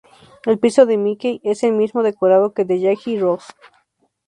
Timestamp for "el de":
2.63-2.79